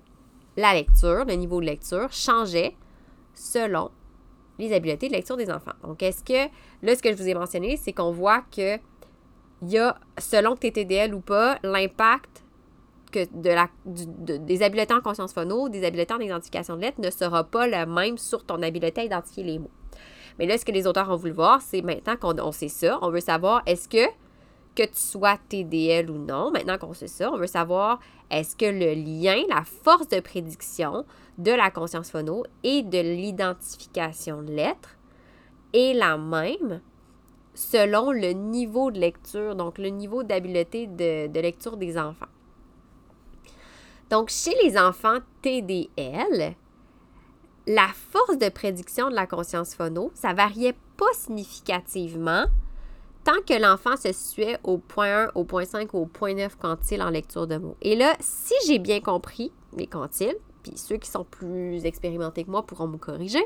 [0.57, 2.77] la lecture, le niveau de lecture, changeait
[3.35, 3.91] selon
[4.59, 5.75] les habiletés de lecture des enfants.
[5.83, 6.51] Donc, est-ce que,
[6.83, 8.79] là, ce que je vous ai mentionné, c'est qu'on voit que
[9.63, 12.45] il y a, selon que tu TDL ou pas, l'impact
[13.11, 17.11] que de la, des habiletés en conscience phono, des habiletés en identification de lettres ne
[17.11, 19.71] sera pas le même sur ton habileté à identifier les mots.
[20.39, 23.11] Mais là, ce que les auteurs ont voulu voir, c'est maintenant qu'on sait ça, on
[23.11, 24.07] veut savoir est-ce que
[24.77, 27.99] que tu sois TDL ou non, maintenant qu'on sait ça, on veut savoir
[28.31, 31.05] est-ce que le lien, la force de prédiction
[31.39, 34.97] de la conscience phono et de l'identification de lettres
[35.73, 36.81] est la même
[37.55, 42.27] selon le niveau de lecture, donc le niveau d'habileté de lecture des enfants.
[44.11, 46.55] Donc, chez les enfants TDL,
[47.67, 52.45] la force de prédiction de la conscience phono, ça variait pas significativement
[53.27, 56.57] tant que l'enfant se situait au point 1, au point 5 ou au point 9
[56.59, 57.77] quantile en lecture de mots.
[57.83, 62.51] Et là, si j'ai bien compris les quantiles, puis ceux qui sont plus expérimentés que
[62.53, 63.45] moi pourront me corriger,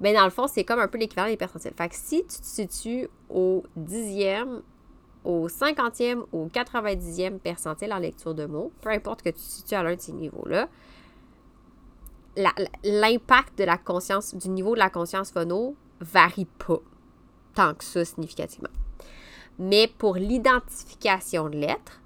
[0.00, 1.72] mais dans le fond, c'est comme un peu l'équivalent des percentiles.
[1.76, 4.62] Fait que si tu te situes au dixième
[5.24, 9.40] au 50e ou au 90e percentile en lecture de mots, peu importe que tu te
[9.40, 10.68] situes à l'un de ces niveaux-là,
[12.84, 16.78] l'impact de la conscience, du niveau de la conscience phono varie pas
[17.54, 18.70] tant que ça significativement.
[19.62, 22.00] Mais pour l'identification de lettres,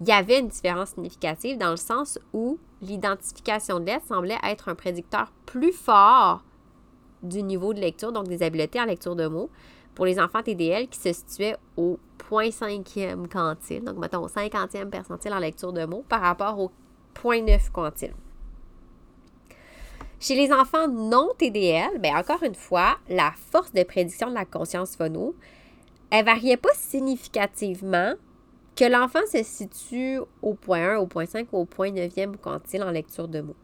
[0.00, 4.70] il y avait une différence significative dans le sens où l'identification de lettres semblait être
[4.70, 6.42] un prédicteur plus fort
[7.22, 9.50] du niveau de lecture, donc des habiletés en lecture de mots,
[9.94, 11.98] pour les enfants TDL qui se situaient au
[12.30, 16.70] 0.5e quantile, donc mettons au 50e percentile en lecture de mots par rapport au
[17.22, 18.14] 0.9 quantile.
[20.18, 24.46] Chez les enfants non TDL, bien encore une fois, la force de prédiction de la
[24.46, 25.34] conscience phono,
[26.10, 28.14] elle variait pas significativement
[28.76, 32.82] que l'enfant se situe au point 1, au point 5 ou au point 9e quantile
[32.82, 33.56] en lecture de mots.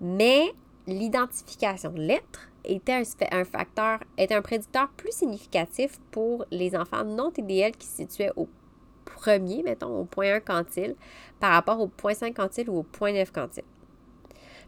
[0.00, 0.52] Mais
[0.86, 3.02] l'identification de lettres était
[3.32, 8.32] un, facteur, était un prédicteur plus significatif pour les enfants non TDL qui se situaient
[8.36, 8.48] au
[9.04, 10.96] premier, mettons, au point 1 quantile,
[11.38, 13.64] par rapport au point 5 quantile ou au point 9 quantile.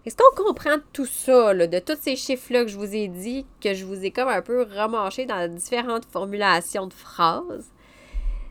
[0.05, 3.73] Est-ce qu'on comprend tout ça, de tous ces chiffres-là que je vous ai dit, que
[3.73, 7.71] je vous ai comme un peu remarché dans différentes formulations de phrases?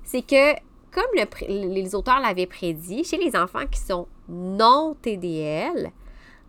[0.04, 0.54] C'est que,
[0.92, 1.04] comme
[1.50, 5.92] les auteurs l'avaient prédit, chez les enfants qui sont non TDL,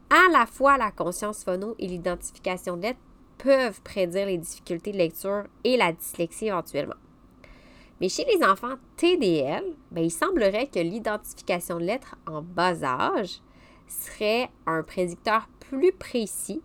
[0.08, 3.00] à la fois la conscience phono et l'identification de lettres
[3.38, 6.94] peuvent prédire les difficultés de lecture et la dyslexie éventuellement.
[8.00, 13.40] Mais chez les enfants TDL, ben, il semblerait que l'identification de lettres en bas âge
[13.88, 16.62] serait un prédicteur plus précis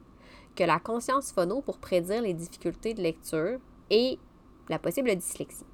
[0.56, 4.18] que la conscience phono pour prédire les difficultés de lecture et
[4.70, 5.66] la possible dyslexie.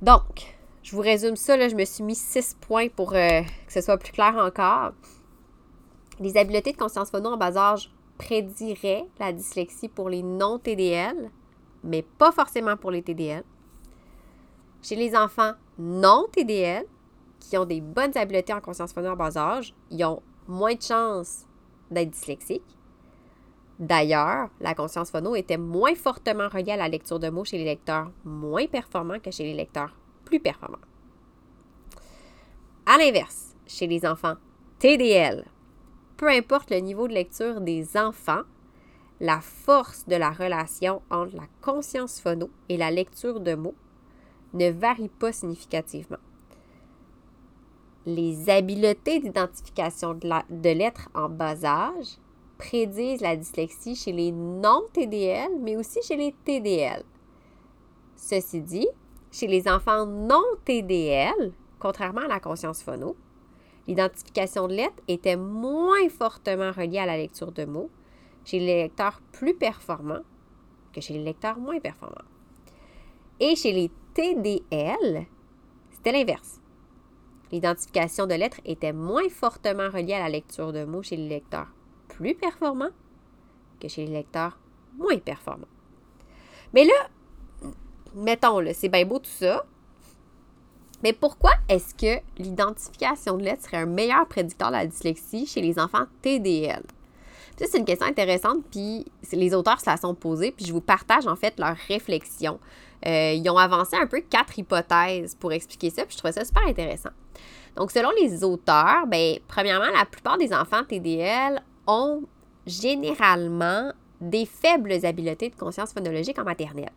[0.00, 3.72] Donc, je vous résume ça, là, je me suis mis six points pour euh, que
[3.72, 4.92] ce soit plus clair encore.
[6.18, 11.30] Les habiletés de conscience phono en bas âge prédiraient la dyslexie pour les non-TDL,
[11.84, 13.44] mais pas forcément pour les TDL.
[14.82, 16.84] Chez les enfants non TDL,
[17.42, 20.82] qui ont des bonnes habiletés en conscience phono en bas âge, ils ont moins de
[20.82, 21.46] chances
[21.90, 22.78] d'être dyslexiques.
[23.78, 27.64] D'ailleurs, la conscience phono était moins fortement reliée à la lecture de mots chez les
[27.64, 30.78] lecteurs moins performants que chez les lecteurs plus performants.
[32.86, 34.36] À l'inverse, chez les enfants
[34.78, 35.44] TDL,
[36.16, 38.42] peu importe le niveau de lecture des enfants,
[39.20, 43.74] la force de la relation entre la conscience phono et la lecture de mots
[44.52, 46.18] ne varie pas significativement
[48.06, 52.18] les habiletés d'identification de, lettres en bas âge
[52.58, 57.04] prédisent la dyslexie chez les non-TDL, mais aussi chez les TDL.
[58.16, 58.88] Ceci dit,
[59.30, 63.16] chez les enfants non TDL, contrairement à la conscience phono,
[63.88, 67.90] l'identification de lettres était moins fortement reliée à la lecture de mots
[68.44, 70.22] chez les lecteurs plus performants
[70.92, 72.28] que chez les lecteurs moins performants.
[73.40, 75.26] Et chez les TDL,
[75.90, 76.61] c'était l'inverse.
[77.52, 81.68] L'identification de lettres était moins fortement reliée à la lecture de mots chez les lecteurs
[82.08, 82.90] plus performants
[83.80, 84.58] que chez les lecteurs
[84.96, 85.66] moins performants.
[86.72, 87.70] Mais là,
[88.14, 89.64] mettons, le c'est bien beau tout ça,
[91.02, 95.60] mais pourquoi est-ce que l'identification de lettres serait un meilleur prédicteur de la dyslexie chez
[95.60, 96.82] les enfants TDL?
[97.58, 101.26] c'est une question intéressante, puis les auteurs se la sont posées, puis je vous partage
[101.26, 102.58] en fait leurs réflexions.
[103.06, 106.44] Euh, ils ont avancé un peu quatre hypothèses pour expliquer ça, puis je trouvais ça
[106.44, 107.10] super intéressant.
[107.76, 112.22] Donc, selon les auteurs, ben, premièrement, la plupart des enfants TDL ont
[112.66, 116.92] généralement des faibles habiletés de conscience phonologique en maternelle.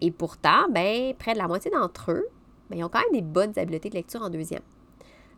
[0.00, 2.26] Et pourtant, ben, près de la moitié d'entre eux,
[2.68, 4.62] ben, ils ont quand même des bonnes habiletés de lecture en deuxième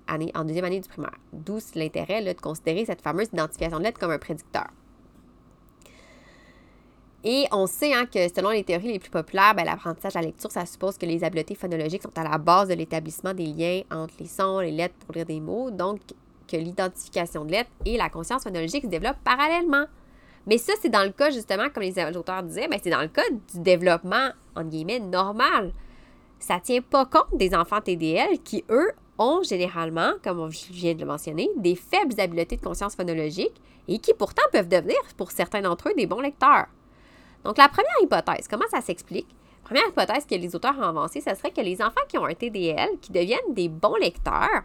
[0.09, 1.17] année, en deuxième année du primaire.
[1.33, 4.69] D'où l'intérêt de considérer cette fameuse identification de lettres comme un prédicteur.
[7.25, 10.27] Et on sait hein, que selon les théories les plus populaires, ben, l'apprentissage de la
[10.27, 13.83] lecture, ça suppose que les habiletés phonologiques sont à la base de l'établissement des liens
[13.91, 16.01] entre les sons, les lettres pour lire des mots, donc
[16.47, 19.87] que l'identification de lettres et la conscience phonologique se développent parallèlement.
[20.47, 23.09] Mais ça, c'est dans le cas, justement, comme les auteurs disaient, ben, c'est dans le
[23.09, 25.73] cas du développement, entre guillemets, normal.
[26.39, 30.95] Ça ne tient pas compte des enfants TDL qui, eux, ont généralement, comme je viens
[30.95, 35.33] de le mentionner, des faibles habiletés de conscience phonologique et qui pourtant peuvent devenir, pour
[35.33, 36.67] certains d'entre eux, des bons lecteurs.
[37.45, 39.29] Donc, la première hypothèse, comment ça s'explique?
[39.65, 42.35] Première hypothèse que les auteurs ont avancée, ce serait que les enfants qui ont un
[42.35, 44.63] TDL, qui deviennent des bons lecteurs,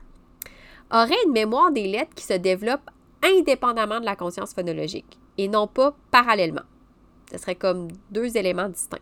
[0.92, 2.90] auraient une mémoire des lettres qui se développe
[3.24, 6.62] indépendamment de la conscience phonologique et non pas parallèlement.
[7.32, 9.00] Ce serait comme deux éléments distincts.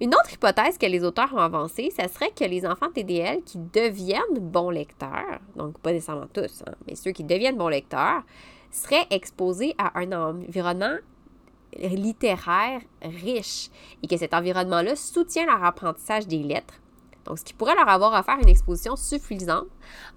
[0.00, 3.58] Une autre hypothèse que les auteurs ont avancée, ce serait que les enfants TDL qui
[3.58, 8.22] deviennent bons lecteurs, donc pas nécessairement tous, hein, mais ceux qui deviennent bons lecteurs,
[8.70, 10.96] seraient exposés à un environnement
[11.76, 13.70] littéraire riche
[14.02, 16.74] et que cet environnement-là soutient leur apprentissage des lettres.
[17.24, 19.66] Donc, ce qui pourrait leur avoir offert une exposition suffisante,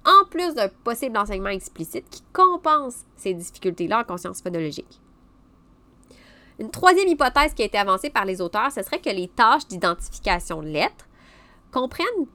[0.05, 5.01] en plus d'un possible enseignement explicite qui compense ces difficultés-là en conscience phonologique.
[6.59, 9.67] Une troisième hypothèse qui a été avancée par les auteurs, ce serait que les tâches
[9.67, 11.07] d'identification de lettres
[11.71, 12.27] comprennent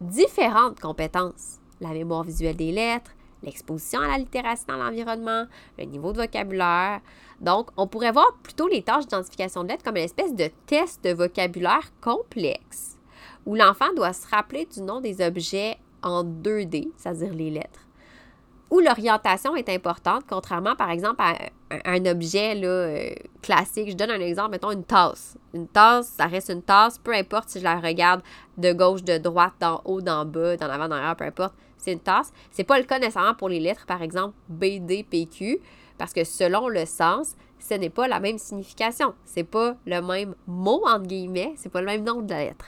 [0.00, 1.58] différentes compétences.
[1.80, 5.46] La mémoire visuelle des lettres, l'exposition à la littératie dans l'environnement,
[5.78, 7.00] le niveau de vocabulaire.
[7.40, 11.02] Donc, on pourrait voir plutôt les tâches d'identification de lettres comme une espèce de test
[11.04, 12.98] de vocabulaire complexe,
[13.46, 17.86] où l'enfant doit se rappeler du nom des objets en 2D, c'est-à-dire les lettres,
[18.70, 21.34] où l'orientation est importante, contrairement par exemple à
[21.84, 23.10] un, objet euh,
[23.42, 23.90] classique.
[23.90, 25.36] Je donne un exemple, mettons une tasse.
[25.52, 28.22] Une tasse, ça reste une tasse, peu importe si je la regarde
[28.58, 31.92] de gauche, de droite, d'en haut, d'en bas, d'en avant, d'en arrière, peu importe, c'est
[31.92, 32.32] une tasse.
[32.50, 35.58] C'est pas le cas nécessairement pour les lettres, par exemple B, D, P, Q,
[35.98, 39.14] parce que selon le sens, ce n'est pas la même signification.
[39.24, 42.66] C'est pas le même mot, entre guillemets, c'est pas le même nom de la lettre.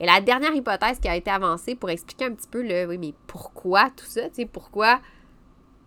[0.00, 2.98] Et la dernière hypothèse qui a été avancée pour expliquer un petit peu le, oui,
[2.98, 5.00] mais pourquoi tout ça, tu sais, pourquoi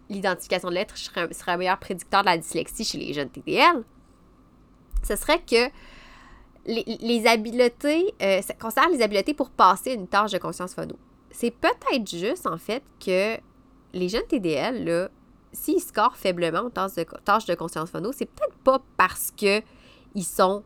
[0.10, 3.84] l'identification de lettres serait, un meilleur prédicteur de la dyslexie chez les jeunes TDL,
[5.04, 5.70] ce serait que
[6.66, 10.96] les, habiletés, euh, ça concerne les habiletés pour passer une tâche de conscience phono.
[11.38, 13.38] C'est peut-être juste, en fait, que
[13.94, 15.10] les jeunes TDL, là,
[15.52, 19.62] s'ils scorent faiblement en tâche de, de conscience phono, c'est peut-être pas parce que
[20.14, 20.64] ils sont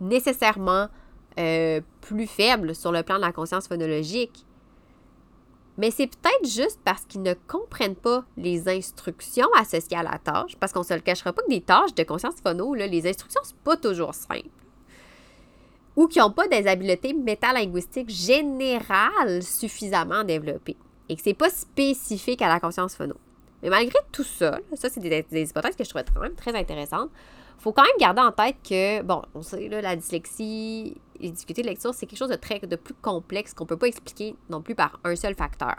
[0.00, 0.88] nécessairement
[1.38, 4.44] euh, plus faibles sur le plan de la conscience phonologique.
[5.78, 10.56] Mais c'est peut-être juste parce qu'ils ne comprennent pas les instructions associées à la tâche,
[10.58, 13.40] parce qu'on ne se le cachera pas que des tâches de conscience phono, les instructions,
[13.44, 14.61] c'est pas toujours simple.
[15.96, 20.76] Ou qui n'ont pas des habiletés métalinguistiques générales suffisamment développées.
[21.08, 23.14] Et que c'est pas spécifique à la conscience phono.
[23.62, 27.10] Mais malgré tout ça, ça, c'est des, hypothèses que je trouve quand même très intéressantes
[27.62, 31.62] faut quand même garder en tête que, bon, on sait, là, la dyslexie, les difficultés
[31.62, 34.34] de lecture, c'est quelque chose de très, de plus complexe qu'on ne peut pas expliquer
[34.50, 35.76] non plus par un seul facteur.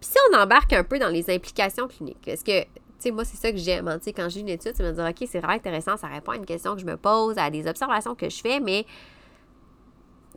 [0.00, 2.66] Puis si on embarque un peu dans les implications cliniques, est-ce que,
[3.02, 5.28] sais, moi, c'est ça que j'aime, hein, quand j'ai une étude, c'est me dire, OK,
[5.30, 8.14] c'est vraiment intéressant, ça répond à une question que je me pose, à des observations
[8.14, 8.86] que je fais, mais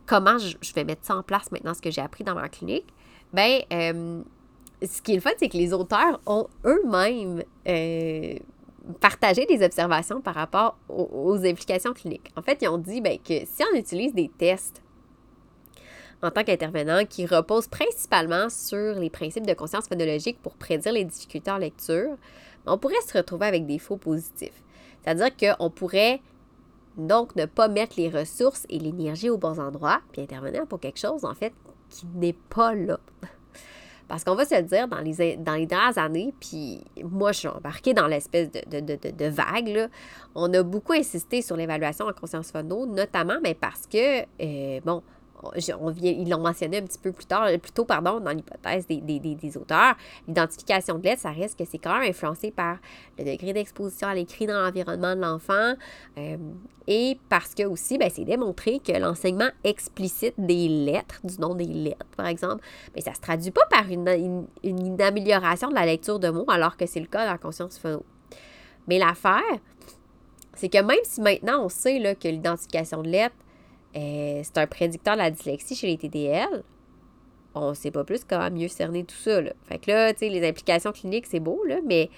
[0.06, 2.86] comment je, vais mettre ça en place maintenant, ce que j'ai appris dans ma clinique?
[3.32, 4.22] Ben, euh,
[4.82, 8.34] ce qui est le fun, c'est que les auteurs ont eux-mêmes euh,
[9.00, 12.32] partager des observations par rapport aux, implications cliniques.
[12.36, 14.82] En fait, ils ont dit ben, que si on utilise des tests
[16.22, 21.04] en tant qu'intervenant qui reposent principalement sur les principes de conscience phonologique pour prédire les
[21.04, 22.16] difficultés en lecture,
[22.66, 24.62] on pourrait se retrouver avec des faux positifs.
[25.02, 26.20] C'est-à-dire qu'on pourrait
[26.96, 30.98] donc ne pas mettre les ressources et l'énergie aux bons endroits, puis intervenir pour quelque
[30.98, 31.52] chose, en fait,
[31.90, 32.98] qui n'est pas là.
[34.08, 37.92] Parce qu'on va se dire, dans les, dans dernières années, puis moi, je suis embarquée
[37.92, 39.90] dans l'espèce de, vague,
[40.34, 45.02] on a beaucoup insisté sur l'évaluation en conscience phono, notamment mais parce que, euh, bon,
[45.42, 48.86] on vient, ils l'ont mentionné un petit peu plus tard, plus tôt, pardon, dans l'hypothèse
[48.86, 49.96] des, des, des, auteurs,
[50.26, 52.78] l'identification de lettres, ça reste que c'est quand même influencé par
[53.18, 55.74] le degré d'exposition à l'écrit dans l'environnement de l'enfant
[56.18, 56.36] euh,
[56.88, 61.64] et parce que aussi, ben, c'est démontré que l'enseignement explicite des lettres, du nom des
[61.64, 65.74] lettres, par exemple, mais ben, ça ne se traduit pas par une, une, amélioration de
[65.74, 68.04] la lecture de mots alors que c'est le cas dans la conscience phono.
[68.88, 69.42] Mais l'affaire,
[70.54, 73.34] c'est que même si maintenant on sait là, que l'identification de lettres
[73.96, 76.62] euh, c'est un prédicteur de la dyslexie chez les TDL.
[77.54, 79.40] On ne sait pas plus comment mieux cerner tout ça.
[79.40, 79.52] Là.
[79.64, 82.10] Fait que là, tu sais, les implications cliniques, c'est beau, mais,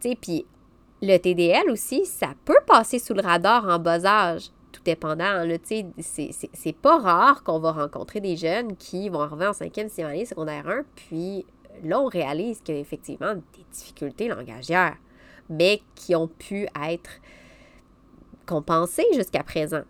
[0.00, 0.44] tu sais,
[1.02, 5.44] le TDL aussi, ça peut passer sous le radar en bas âge, tout dépendant.
[5.44, 9.52] Là, tu sais, c'est pas rare qu'on va rencontrer des jeunes qui vont arriver en
[9.52, 11.44] cinquième, sixième année, secondaire 1, puis
[11.82, 14.96] là, on réalise qu'il y a effectivement des difficultés langagières,
[15.50, 17.10] mais qui ont pu être
[18.46, 19.82] compensées jusqu'à présent.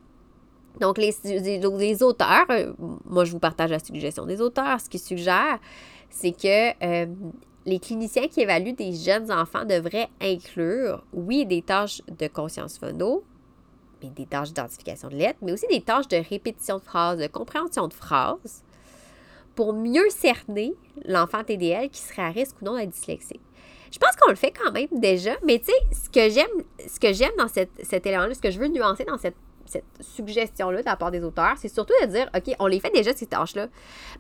[0.81, 2.73] Donc, les, les, auteurs, euh,
[3.05, 5.61] moi je vous partage la suggestion des auteurs, ce qu'ils suggèrent,
[6.11, 7.07] c'est que euh,
[7.67, 13.25] les cliniciens qui évaluent des jeunes enfants devraient inclure, oui, des tâches de conscience phono,
[14.03, 17.27] mais des tâches d'identification de lettres, mais aussi des tâches de répétition de phrases, de
[17.27, 18.65] compréhension de phrases,
[19.55, 23.41] pour mieux cerner l'enfant TDL qui serait à risque ou non d'être dyslexique.
[23.93, 26.99] Je pense qu'on le fait quand même déjà, mais tu sais, ce que j'aime, ce
[26.99, 30.87] que j'aime dans cet élément-là, ce que je veux nuancer dans cette cette suggestion-là de
[30.87, 33.69] la part des auteurs, c'est surtout de dire, OK, on les fait déjà ces tâches-là,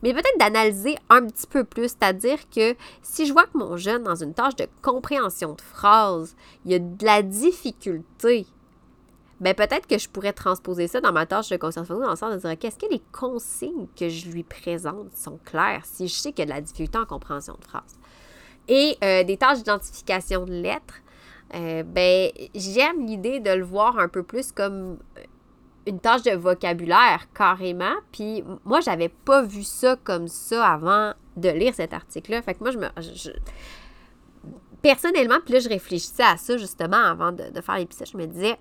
[0.02, 4.02] mais peut-être d'analyser un petit peu plus, c'est-à-dire que si je vois que mon jeune,
[4.02, 8.46] dans une tâche de compréhension de phrase, il y a de la difficulté,
[9.40, 12.32] ben peut-être que je pourrais transposer ça dans ma tâche de conscience dans le sens
[12.32, 16.14] de dire, OK, est-ce que les consignes que je lui présente sont claires si je
[16.14, 17.98] sais qu'il y a de la difficulté en compréhension de phrase?
[18.68, 21.02] Et euh, des tâches d'identification de lettres,
[21.54, 24.98] euh, ben, j'aime l'idée de le voir un peu plus comme
[25.86, 27.94] une tâche de vocabulaire carrément.
[28.12, 32.42] Puis moi, j'avais pas vu ça comme ça avant de lire cet article-là.
[32.42, 32.88] Fait que moi, je me.
[34.82, 38.08] personnellement, puis là, je réfléchissais à ça justement avant de, faire l'épisode.
[38.12, 38.58] Je me disais,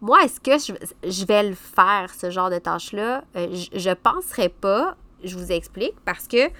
[0.00, 0.58] moi, est-ce que
[1.02, 3.24] je, vais le faire, ce genre de tâche-là?
[3.36, 4.96] Euh, je, ne penserais pas.
[5.22, 6.50] Je vous explique parce que.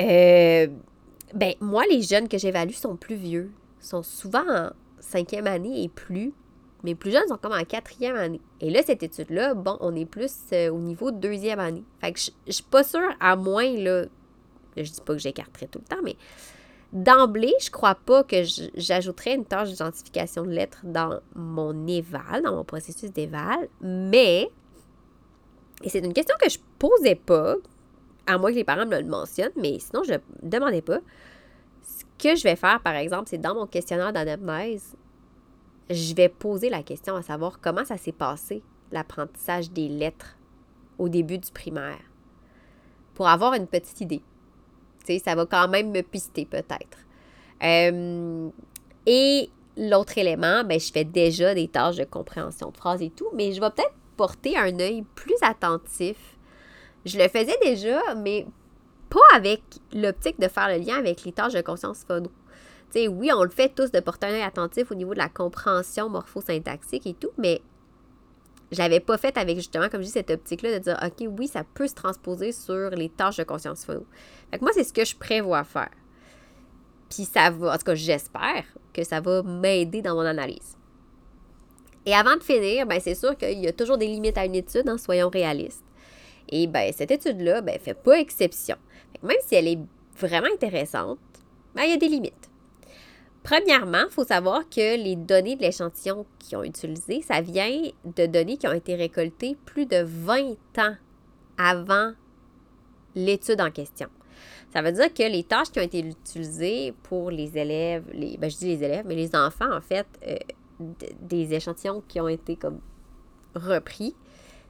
[0.00, 0.66] Euh,
[1.34, 3.50] ben, moi, les jeunes que j'évalue sont plus vieux.
[3.80, 6.32] sont souvent en cinquième année et plus.
[6.82, 8.40] Mes plus jeunes sont comme en quatrième année.
[8.60, 11.84] Et là, cette étude-là, bon, on est plus euh, au niveau de deuxième année.
[12.00, 14.04] Fait que je, ne suis pas sûre, à moins, là,
[14.76, 16.16] je dis pas que j'écarterai tout le temps, mais
[16.92, 18.42] d'emblée, je crois pas que
[18.74, 24.50] j'ajouterais une tâche d'identification de lettres dans mon éval, dans mon processus d'éval, mais,
[25.82, 27.56] et c'est une question que je posais pas,
[28.26, 30.98] à moins que les parents me le mentionnent, mais sinon, je ne demandais pas.
[31.82, 34.94] Ce que je vais faire, par exemple, c'est dans mon questionnaire d'anamnèse,
[35.90, 38.62] je vais poser la question à savoir comment ça s'est passé,
[38.92, 40.36] l'apprentissage des lettres
[40.98, 42.00] au début du primaire,
[43.14, 44.22] pour avoir une petite idée.
[45.00, 46.98] Tu sais, ça va quand même me pister peut-être.
[47.62, 48.48] Euh,
[49.06, 53.28] et l'autre élément, ben, je fais déjà des tâches de compréhension de phrases et tout,
[53.34, 56.16] mais je vais peut-être porter un œil plus attentif.
[57.04, 58.46] Je le faisais déjà, mais
[59.08, 59.62] pas avec
[59.92, 62.04] l'optique de faire le lien avec les tâches de conscience
[62.94, 66.08] oui, on le fait tous de porter un œil attentif au niveau de la compréhension
[66.08, 67.62] morphosyntaxique et tout, mais
[68.72, 71.48] je l'avais pas fait avec justement, comme je dis, cette optique-là de dire, OK, oui,
[71.48, 74.06] ça peut se transposer sur les tâches de conscience phono.
[74.50, 75.90] Fait que moi, c'est ce que je prévois faire.
[77.08, 80.76] Puis ça va, en tout cas, j'espère que ça va m'aider dans mon analyse.
[82.06, 84.54] Et avant de finir, ben, c'est sûr qu'il y a toujours des limites à une
[84.54, 85.84] étude, hein, soyons réalistes.
[86.48, 88.76] Et ben, cette étude-là, ben, fait pas exception.
[89.22, 89.78] Même si elle est
[90.16, 91.18] vraiment intéressante,
[91.74, 92.49] ben, il y a des limites.
[93.50, 98.26] Premièrement, il faut savoir que les données de l'échantillon qu'ils ont utilisé, ça vient de
[98.26, 100.94] données qui ont été récoltées plus de 20 ans
[101.58, 102.12] avant
[103.16, 104.06] l'étude en question.
[104.72, 108.48] Ça veut dire que les tâches qui ont été utilisées pour les élèves, les, ben
[108.48, 110.36] je dis les élèves, mais les enfants, en fait, euh,
[111.20, 112.78] des échantillons qui ont été comme
[113.56, 114.14] repris,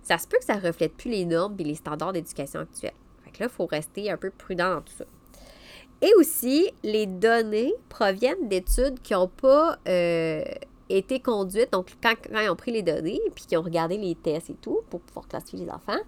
[0.02, 2.94] ça se peut que ça ne reflète plus les normes et les standards d'éducation actuels.
[3.24, 5.04] Fait que là, il faut rester un peu prudent dans tout ça.
[6.02, 10.42] Et aussi, les données proviennent d'études qui n'ont pas euh,
[10.88, 11.72] été conduites.
[11.72, 14.80] Donc, quand, ils ont pris les données puis qu'ils ont regardé les tests et tout
[14.88, 16.00] pour pouvoir classifier les enfants,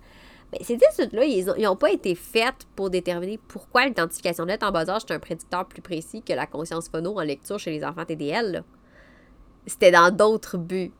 [0.51, 4.89] bien, ces études-là, ils n'ont pas été faites pour déterminer pourquoi l'identification de en bas
[4.89, 8.07] âge est un prédicteur plus précis que la conscience phono en lecture chez les enfants
[8.07, 8.65] TDL.
[9.67, 10.93] C'était dans d'autres buts.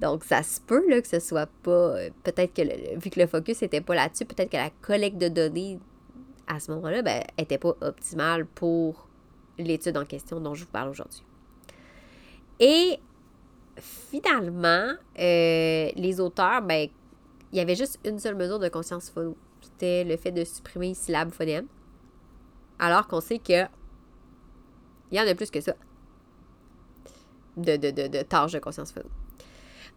[0.00, 1.70] Donc, ça se peut que ce soit pas.
[1.70, 5.28] Euh, peut-être que, vu que le focus n'était pas là-dessus, peut-être que la collecte de
[5.28, 5.78] données
[6.46, 9.08] à ce moment-là, ben, n'était pas optimale pour
[9.58, 11.22] l'étude en question dont je vous parle aujourd'hui.
[12.60, 12.98] Et
[13.78, 16.88] finalement, euh, les auteurs, ben,
[17.52, 19.36] il y avait juste une seule mesure de conscience phono.
[19.60, 21.66] C'était le fait de supprimer syllabe phonème.
[22.78, 23.64] Alors qu'on sait que
[25.10, 25.74] il y en a plus que ça
[27.56, 29.08] de, de, de, de tâches de conscience phono.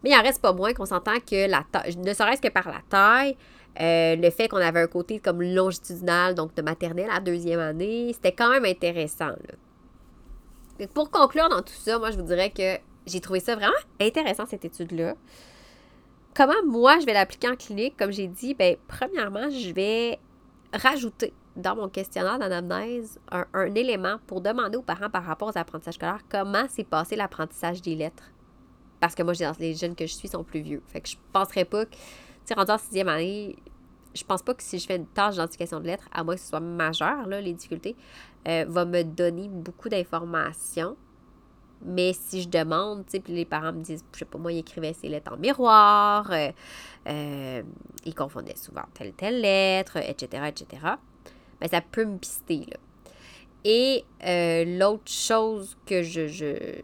[0.04, 2.68] Mais il en reste pas moins qu'on s'entend que la taille, ne serait-ce que par
[2.68, 3.36] la taille,
[3.82, 8.12] euh, le fait qu'on avait un côté comme longitudinal, donc de maternelle à deuxième année,
[8.14, 9.32] c'était quand même intéressant.
[10.94, 14.46] Pour conclure dans tout ça, moi je vous dirais que j'ai trouvé ça vraiment intéressant
[14.46, 15.16] cette étude-là.
[16.36, 20.20] Comment moi je vais l'appliquer en clinique, comme j'ai dit, ben premièrement, je vais
[20.74, 25.58] rajouter dans mon questionnaire d'anamnèse un, un élément pour demander aux parents par rapport aux
[25.58, 28.32] apprentissages scolaires comment s'est passé l'apprentissage des lettres.
[29.00, 30.82] Parce que moi, les jeunes que je suis sont plus vieux.
[30.86, 31.98] Fait que je penserais pas que, tu
[32.46, 33.56] sais, rendu en sixième année,
[34.20, 36.42] je pense pas que si je fais une tâche d'identification de lettres, à moins que
[36.42, 37.96] ce soit majeur, là, les difficultés,
[38.48, 40.96] euh, va me donner beaucoup d'informations.
[41.82, 44.52] Mais si je demande, tu sais, puis les parents me disent, je sais pas, moi,
[44.52, 46.52] ils écrivaient ces lettres en miroir, euh,
[47.08, 47.64] euh,
[48.06, 50.84] ils confondaient souvent telle telle lettre, etc., etc.,
[51.62, 52.78] ben, ça peut me pister, là.
[53.66, 54.06] Et
[54.78, 56.82] l'autre chose que je, je,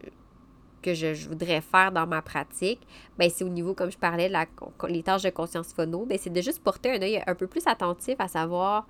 [0.86, 2.80] que je, voudrais faire dans ma pratique,
[3.18, 4.46] ben c'est au niveau, comme je parlais, la,
[4.88, 7.66] les tâches de conscience phono, ben c'est de juste porter un œil un peu plus
[7.66, 8.86] attentif à savoir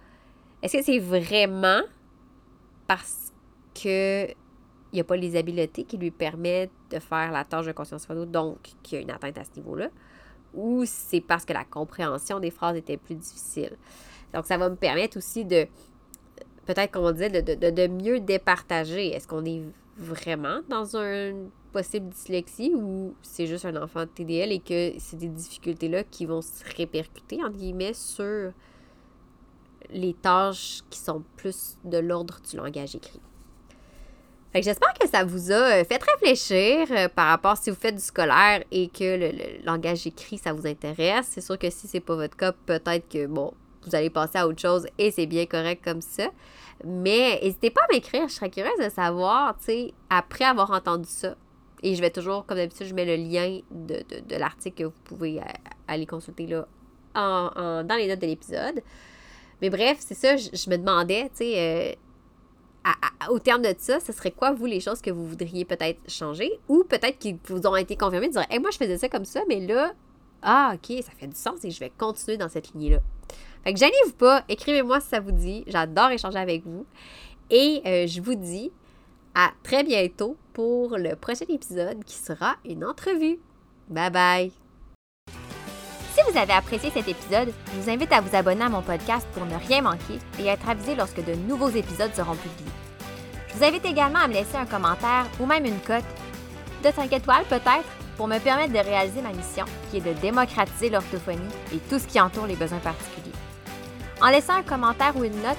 [0.62, 1.80] est-ce que c'est vraiment
[2.86, 3.32] parce
[3.74, 7.72] que il n'y a pas les habiletés qui lui permettent de faire la tâche de
[7.72, 9.88] conscience phono, donc qu'il y a une atteinte à ce niveau-là,
[10.55, 13.76] ou c'est parce que la compréhension des phrases était plus difficile?
[14.32, 15.66] Donc, ça va me permettre aussi de,
[16.66, 19.09] peut-être qu'on disait, de, de, de mieux départager.
[19.09, 19.62] Est-ce qu'on est
[19.97, 21.34] vraiment dans un
[21.77, 26.24] possible dyslexie ou c'est juste un enfant de TDL et que c'est des difficultés-là qui
[26.24, 28.53] vont se répercuter, entre guillemets, sur
[29.91, 33.20] les tâches qui sont plus de l'ordre du langage écrit.
[34.55, 38.01] J'espère que ça vous a euh, fait réfléchir euh, par rapport si vous faites du
[38.01, 41.27] scolaire et que le, langage écrit, ça vous intéresse.
[41.29, 43.53] C'est sûr que si c'est pas votre cas, peut-être que, bon,
[43.85, 46.29] vous allez passer à autre chose et c'est bien correct comme ça.
[46.85, 51.37] Mais n'hésitez pas à m'écrire, je serais curieuse de savoir, tu après avoir entendu ça,
[51.83, 55.41] et je vais toujours, comme d'habitude, je mets le lien de, l'article que vous pouvez
[55.87, 56.66] aller consulter là
[57.14, 58.83] en, dans les notes de l'épisode.
[59.62, 61.97] Mais bref, c'est ça, je, me demandais, tu sais,
[62.87, 65.99] euh, au terme de ça, ce serait quoi, vous, les choses que vous voudriez peut-être
[66.11, 66.51] changer?
[66.68, 69.24] Ou peut-être qui vous ont été confirmées, de dire, hey, moi, je faisais ça comme
[69.24, 69.93] ça, mais là,
[70.43, 72.99] ah, ok, ça fait du sens et je vais continuer dans cette lignée-là.
[73.64, 75.64] Fait que gênez-vous pas, écrivez-moi si ça vous dit.
[75.66, 76.87] J'adore échanger avec vous.
[77.51, 78.70] Et euh, je vous dis
[79.37, 83.39] à très bientôt pour le prochain épisode qui sera une entrevue.
[83.89, 84.53] Bye bye!
[86.14, 89.26] Si vous avez apprécié cet épisode, je vous invite à vous abonner à mon podcast
[89.34, 92.72] pour ne rien manquer et être avisé lorsque de nouveaux épisodes seront publiés.
[93.49, 96.05] Je vous invite également à me laisser un commentaire ou même une cote
[96.82, 97.84] de 5 étoiles peut-être
[98.16, 101.43] pour me permettre de réaliser ma mission qui est de démocratiser l'orthophonie
[101.74, 103.37] et tout ce qui entoure les besoins particuliers.
[104.22, 105.59] En laissant un commentaire ou une note,